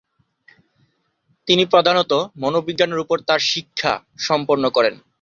তিনি 1.47 1.63
প্রধানত 1.65 2.11
মনোবিজ্ঞানের 2.35 3.03
উপর 3.03 3.17
তার 3.19 3.41
শিক্ষা 3.51 3.93
সম্পন্ন 4.19 4.63
করেন। 4.69 4.95